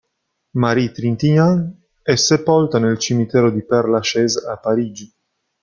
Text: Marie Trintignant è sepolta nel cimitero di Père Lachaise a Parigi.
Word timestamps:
Marie 0.55 0.89
Trintignant 0.91 1.75
è 2.01 2.15
sepolta 2.15 2.79
nel 2.79 2.97
cimitero 2.97 3.51
di 3.51 3.61
Père 3.63 3.87
Lachaise 3.87 4.43
a 4.49 4.57
Parigi. 4.57 5.13